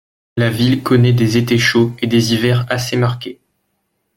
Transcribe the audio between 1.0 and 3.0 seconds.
des étés chauds et des hivers assez